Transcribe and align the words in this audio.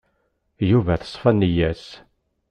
Yuba 0.69 0.93
teṣfa 1.01 1.31
nneyya-s. 1.31 1.85